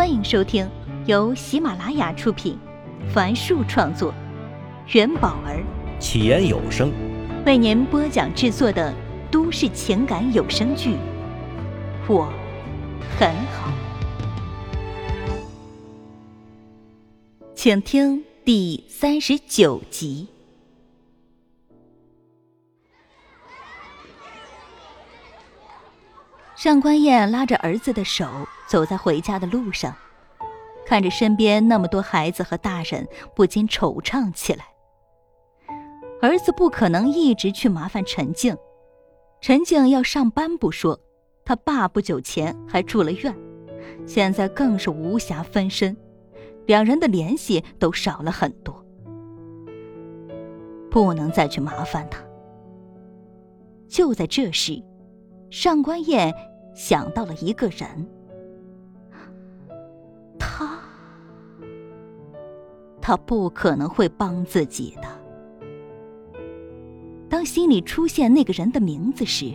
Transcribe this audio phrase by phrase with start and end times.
[0.00, 0.66] 欢迎收听
[1.04, 2.58] 由喜马拉雅出品，
[3.12, 4.14] 凡树创作，
[4.94, 5.62] 元宝儿。
[5.98, 6.90] 起言有声。
[7.44, 8.94] 为您播讲制作的
[9.30, 10.92] 都市情感有声剧
[12.08, 12.32] 《我
[13.18, 13.70] 很好》，
[17.54, 20.28] 请听第三十九集。
[26.62, 28.26] 上官燕拉着儿子的手
[28.68, 29.96] 走在回家的路上，
[30.84, 34.66] 看着身边那么多孩子和大人，不禁惆怅起来。
[36.20, 38.54] 儿子不可能一直去麻烦陈静，
[39.40, 41.00] 陈静要上班不说，
[41.46, 43.34] 他爸不久前还住了院，
[44.06, 45.96] 现在更是无暇分身，
[46.66, 48.84] 两人的联系都少了很多，
[50.90, 52.22] 不能再去麻烦他。
[53.88, 54.78] 就在这时，
[55.50, 56.30] 上官燕。
[56.74, 58.08] 想到了一个人，
[60.38, 60.78] 他，
[63.00, 65.08] 他不可能会帮自己的。
[67.28, 69.52] 当心里出现那个人的名字时，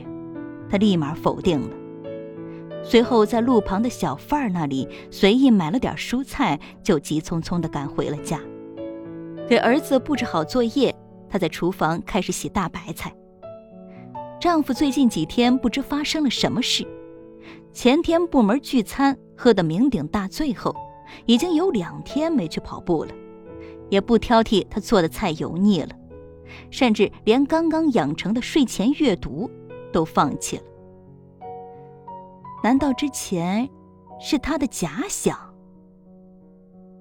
[0.70, 1.76] 他立马否定了。
[2.84, 8.40] 随后在路旁的小贩儿那里随意买了点蔬菜，就急匆匆的赶回了家，
[9.50, 10.96] 给儿子布置好作业。
[11.28, 13.14] 他在厨房开始洗大白菜。
[14.40, 16.88] 丈夫最近几天不知发生了什么事。
[17.76, 20.74] 前天部门聚餐喝得酩酊大醉后，
[21.26, 23.12] 已经有两天没去跑步了，
[23.90, 25.90] 也不挑剔他做的菜油腻了，
[26.72, 29.52] 甚至连刚刚养成的睡前阅读
[29.92, 30.64] 都放弃了。
[32.64, 33.70] 难道之前
[34.22, 35.38] 是他的假想？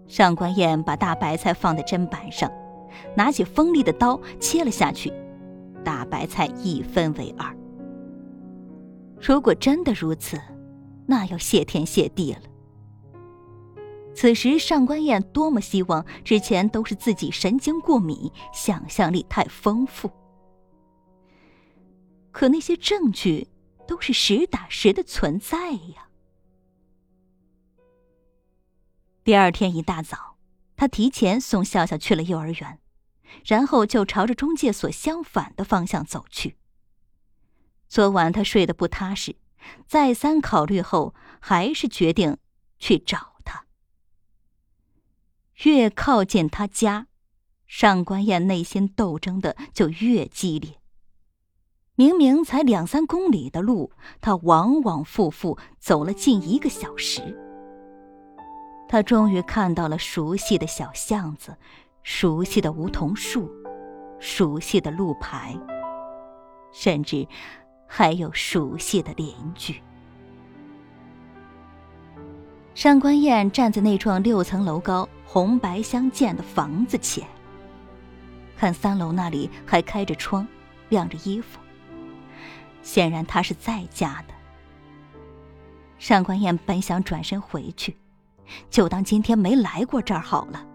[0.08, 2.50] 上官燕把大白菜放在砧板上，
[3.14, 5.12] 拿起锋利的刀切了下去，
[5.84, 7.56] 大白菜一分为二。
[9.20, 10.36] 如果真的如此，
[11.06, 12.42] 那要谢天谢地了。
[14.14, 20.10] 此时，上官燕多么希望之前都是自己神经过敏，想象力太丰富。
[22.30, 23.48] 可那些证据
[23.86, 26.08] 都是实打实的存在呀。
[29.24, 30.36] 第二天一大早，
[30.76, 32.78] 他提前送笑笑去了幼儿园，
[33.44, 36.56] 然后就朝着中介所相反的方向走去。
[37.88, 39.34] 昨晚他睡得不踏实。
[39.86, 42.38] 再三考虑后，还是决定
[42.78, 43.64] 去找他。
[45.64, 47.06] 越靠近他家，
[47.66, 50.80] 上官燕内心斗争的就越激烈。
[51.96, 57.22] 明明才两三公里的路，他往往复复走了近一个小时。
[58.88, 61.56] 他终于看到了熟悉的小巷子，
[62.02, 63.48] 熟悉的梧桐树，
[64.18, 65.56] 熟悉的路牌，
[66.72, 67.26] 甚至……
[67.86, 69.80] 还有熟悉的邻居。
[72.74, 77.24] 上官燕站在那幢六层楼高、红白相间的房子前，
[78.56, 80.46] 看三楼那里还开着窗，
[80.88, 81.60] 晾着衣服。
[82.82, 84.34] 显然他是在家的。
[85.98, 87.96] 上官燕本想转身回去，
[88.68, 90.66] 就当今天没来过这儿好了。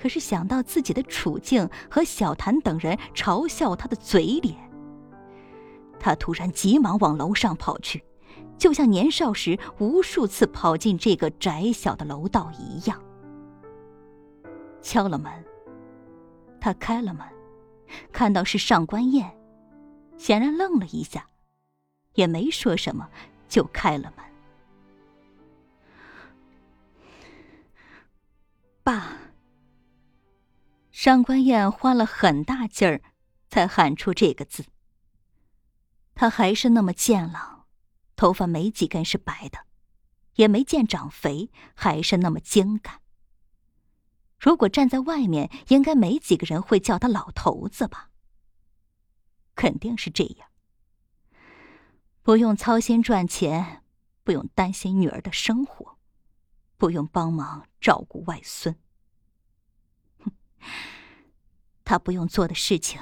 [0.00, 4.56] 可是想到自己的处境和小谭等人嘲笑他的嘴脸。
[5.98, 8.04] 他突然急忙往楼上跑去，
[8.58, 13.02] 就像年少时无数次跑进这个窄小的楼道一样。
[14.80, 15.32] 敲了门，
[16.60, 17.26] 他开了门，
[18.12, 19.36] 看到是上官燕，
[20.16, 21.26] 显然愣了一下，
[22.14, 23.08] 也没说什么，
[23.48, 24.24] 就开了门。
[28.82, 29.16] 爸。
[30.92, 33.02] 上官燕花了很大劲儿，
[33.50, 34.64] 才喊出这个字。
[36.16, 37.66] 他还是那么健朗，
[38.16, 39.66] 头发没几根是白的，
[40.36, 43.02] 也没见长肥，还是那么精干。
[44.38, 48.10] 如果站在外面，应该没几个人会叫他老头子吧？
[49.54, 50.48] 肯定是这样。
[52.22, 53.84] 不用操心赚钱，
[54.24, 55.98] 不用担心女儿的生活，
[56.78, 58.74] 不用帮忙照顾外孙。
[60.20, 60.32] 哼，
[61.84, 62.98] 他不用做的事情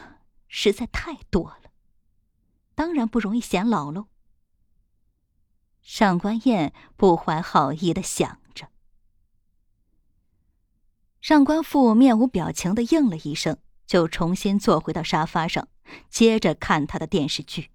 [0.48, 1.63] 实在太多了。
[2.74, 4.08] 当然不容易显老喽。
[5.80, 8.68] 上官燕不怀好意的想着。
[11.20, 15.68] 上官父面无表情的应了一声，就重新坐回到沙发上，
[16.08, 17.70] 接着看他的电视剧。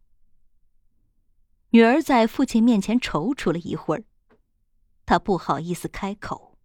[1.69, 4.03] 女儿在父亲面前踌躇了一会儿，
[5.05, 6.57] 她不好意思开口，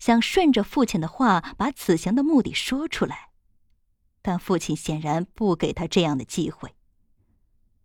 [0.00, 3.30] 想顺着父亲的话把此行的目的说出来，
[4.20, 6.74] 但父亲显然不给她这样的机会。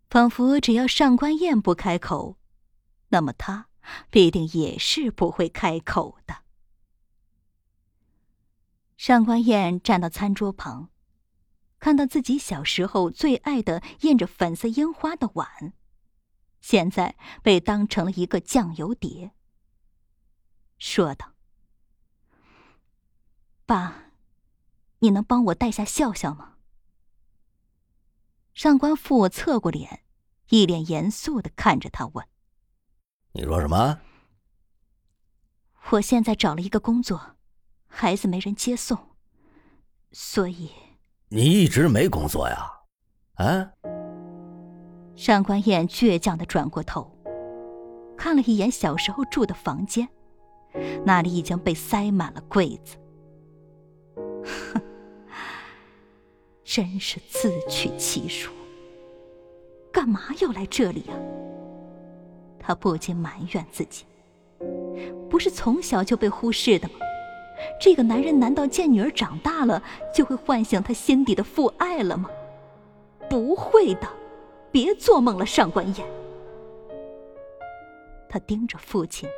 [0.08, 2.38] 仿佛只要上官燕不开口，
[3.08, 3.68] 那么他
[4.10, 6.38] 必定也是不会开口的。
[8.96, 10.90] 上官燕站到餐桌旁，
[11.78, 15.74] 看到自己小时候最爱的印着粉色樱花的碗，
[16.60, 19.32] 现在被当成了一个酱油碟，
[20.78, 21.34] 说道
[23.66, 24.12] ：“爸，
[25.00, 26.54] 你能帮我带下笑笑吗？”
[28.56, 30.00] 上官父侧过脸，
[30.48, 32.26] 一脸严肃的看着他问
[33.32, 34.00] ：“你说什么？”
[35.92, 37.36] 我现在找了一个工作。
[37.86, 38.98] 孩子没人接送，
[40.10, 40.70] 所以
[41.28, 42.66] 你一直没工作呀？
[43.34, 43.70] 啊！
[45.14, 47.14] 上官燕倔强的转过头，
[48.16, 50.08] 看了一眼小时候住的房间，
[51.04, 52.96] 那里已经被塞满了柜子。
[54.44, 54.82] 哼，
[56.66, 58.50] 真是自取其辱！
[59.92, 61.14] 干嘛要来这里啊？
[62.58, 64.04] 他不禁埋怨自己，
[65.30, 66.94] 不是从小就被忽视的吗？
[67.80, 69.80] 这个男人难道见女儿长大了
[70.12, 72.28] 就会唤醒他心底的父爱了吗？
[73.30, 74.08] 不会的，
[74.72, 76.04] 别做梦了，上官燕。
[78.28, 79.28] 他盯着父亲，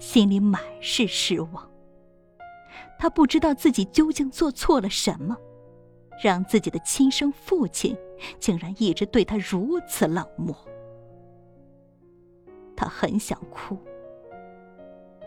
[0.00, 1.70] 心里满是失望。
[2.98, 5.36] 他不知道自己究竟做错了什么，
[6.22, 7.96] 让自己的亲生父亲
[8.38, 10.56] 竟然一直对他如此冷漠。
[12.76, 13.78] 他很想哭，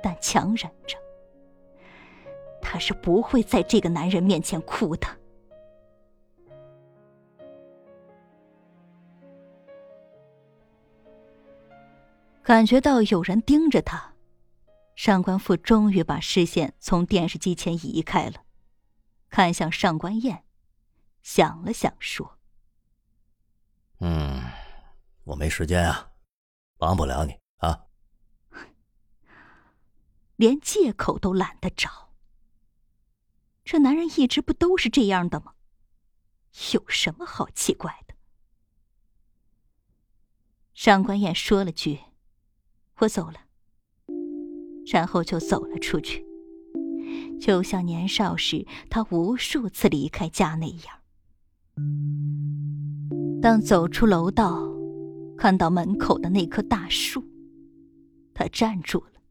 [0.01, 0.97] 但强忍着。
[2.61, 5.07] 他是不会在这个男人面前哭的。
[12.43, 14.13] 感觉到有人盯着他，
[14.95, 18.43] 上官父终于把视线从电视机前移开了，
[19.29, 20.43] 看向上官燕，
[21.21, 22.39] 想了想说
[23.99, 24.41] ：“嗯，
[25.23, 26.11] 我没时间啊，
[26.77, 27.85] 帮不了你啊，
[30.35, 32.09] 连借口都懒得找。”
[33.65, 35.53] 这男人一直不都是这样的吗？
[36.73, 38.15] 有什么好奇怪的？
[40.73, 41.99] 上官燕说了句
[42.97, 43.41] ：“我走了。”
[44.91, 46.25] 然后就走了出去，
[47.39, 50.98] 就像年少时他无数次离开家那样。
[53.41, 54.67] 当走出楼道，
[55.37, 57.23] 看到门口的那棵大树，
[58.33, 59.21] 他站住了，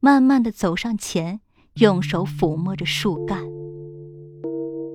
[0.00, 1.40] 慢慢的走上前。
[1.74, 3.44] 用手抚摸着树干，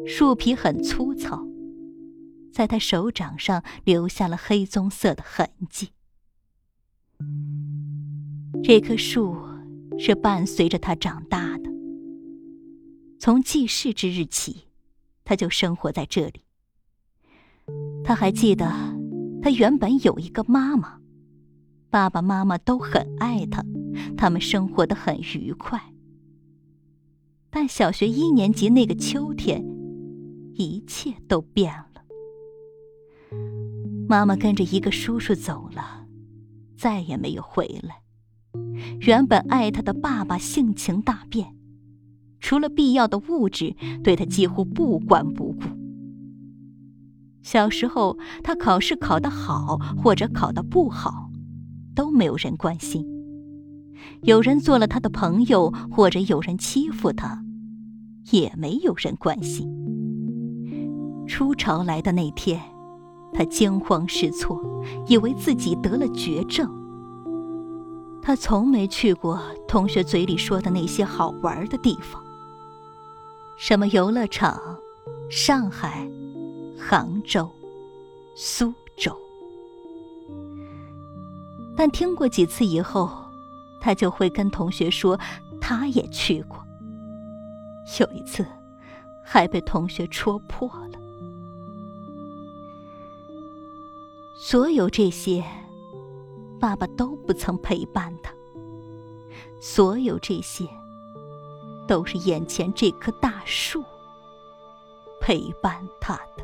[0.06, 1.48] 树皮很粗糙，
[2.52, 5.92] 在他手掌上留下了黑棕色的痕迹。
[8.62, 9.38] 这棵树
[9.98, 11.72] 是伴随着他长大的，
[13.18, 14.65] 从记事之日起，
[15.26, 16.46] 他就生活在这里。
[18.04, 18.72] 他还记得，
[19.42, 21.02] 他原本有一个妈妈，
[21.90, 23.66] 爸爸妈妈都很爱他，
[24.16, 25.82] 他们生活的很愉快。
[27.50, 29.66] 但小学一年级那个秋天，
[30.54, 32.04] 一切都变了。
[34.08, 36.06] 妈妈跟着一个叔叔走了，
[36.78, 38.04] 再也没有回来。
[39.00, 41.56] 原本爱他的爸爸性情大变，
[42.46, 45.62] 除了必要的物质，对他几乎不管不顾。
[47.42, 51.32] 小时候，他考试考得好或者考得不好，
[51.96, 53.04] 都没有人关心。
[54.22, 57.44] 有人做了他的朋友，或者有人欺负他。
[58.30, 59.68] 也没有人关心。
[61.28, 62.62] 初潮来的那天，
[63.34, 64.62] 他惊慌失措，
[65.08, 66.70] 以为自己得了绝症。
[68.22, 72.24] 他从没去过同学嘴里说的那些好玩的地方，
[73.58, 74.60] 什么游乐场、
[75.30, 76.08] 上海、
[76.78, 77.50] 杭州、
[78.36, 79.16] 苏州。
[81.78, 83.10] 但听过几次以后，
[83.82, 85.20] 他就会跟同学说，
[85.60, 86.58] 他也去过。
[88.00, 88.46] 有一次，
[89.24, 91.00] 还被同学戳破了。
[94.38, 95.44] 所有这些，
[96.60, 98.34] 爸爸都不曾陪伴他。
[99.62, 100.68] 所有这些，
[101.88, 103.84] 都是眼前这棵大树
[105.22, 106.44] 陪伴他的。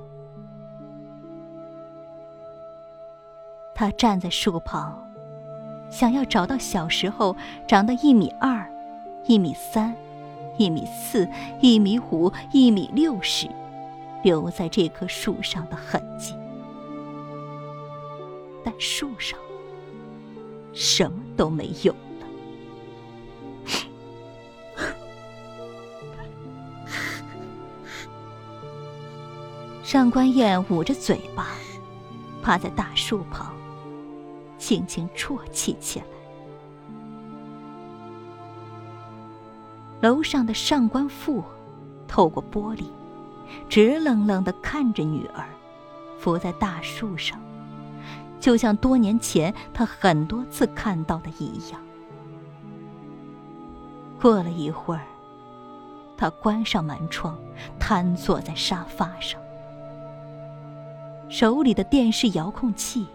[3.75, 4.97] 他站在树旁，
[5.89, 7.35] 想要找到小时候
[7.67, 8.65] 长到一米二、
[9.25, 9.93] 一米三。
[10.57, 11.27] 一米四、
[11.61, 13.47] 一米五、一米六时，
[14.21, 16.35] 留在这棵树上的痕迹。
[18.63, 19.39] 但树上
[20.73, 21.95] 什么都没有
[29.91, 31.47] 上官燕捂着嘴巴，
[32.41, 33.53] 趴在大树旁，
[34.57, 36.05] 轻轻啜泣起来。
[39.99, 41.43] 楼上的上官父
[42.07, 42.85] 透过玻璃
[43.67, 45.43] 直愣愣地看着女儿，
[46.17, 47.37] 伏在大树上，
[48.39, 51.81] 就像多年前他很多次看到的一样。
[54.21, 55.03] 过了一会儿，
[56.15, 57.37] 他关上门窗，
[57.77, 59.40] 瘫坐在沙发上。
[61.31, 63.05] 手里的电视遥控器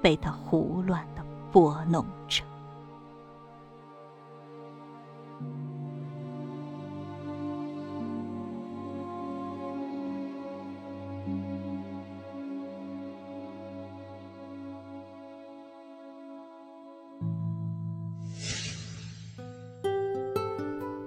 [0.00, 2.44] 被他胡乱的拨弄着。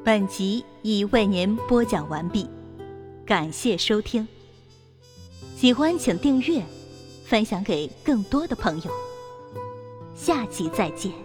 [0.04, 2.48] 本集已为您播讲完毕，
[3.26, 4.28] 感谢收听。
[5.56, 6.62] 喜欢请订阅，
[7.26, 8.92] 分享给更多的朋友。
[10.14, 11.25] 下集再见。